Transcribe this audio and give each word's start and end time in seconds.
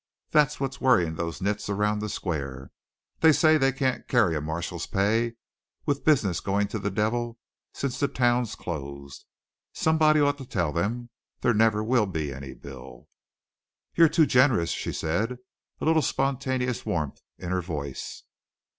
"That's 0.31 0.59
what's 0.59 0.81
worrying 0.81 1.13
those 1.13 1.41
nits 1.43 1.69
around 1.69 1.99
the 1.99 2.09
square, 2.09 2.71
they 3.19 3.31
say 3.31 3.55
they 3.59 3.71
can't 3.71 4.07
carry 4.07 4.35
a 4.35 4.41
marshal's 4.41 4.87
pay 4.87 5.35
with 5.85 6.03
business 6.03 6.39
going 6.39 6.69
to 6.69 6.79
the 6.79 6.89
devil 6.89 7.37
since 7.71 7.99
the 7.99 8.07
town's 8.07 8.55
closed. 8.55 9.25
Somebody 9.73 10.19
ought 10.19 10.39
to 10.39 10.45
tell 10.47 10.71
them. 10.73 11.11
There 11.41 11.53
never 11.53 11.83
will 11.83 12.07
be 12.07 12.33
any 12.33 12.55
bill." 12.55 13.09
"You're 13.93 14.09
too 14.09 14.25
generous," 14.25 14.71
she 14.71 14.91
said, 14.91 15.37
a 15.79 15.85
little 15.85 16.01
spontaneous 16.01 16.83
warmth 16.83 17.21
in 17.37 17.51
her 17.51 17.61
voice. 17.61 18.23